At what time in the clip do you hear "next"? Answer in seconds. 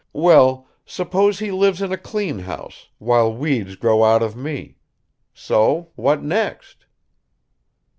6.23-6.87